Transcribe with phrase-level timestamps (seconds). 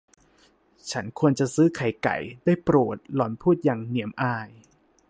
[0.91, 4.49] ฉันควรจะซื้อไข่ไก่ ได้โปรด หล่อนพูดอย่างเหนียมอาย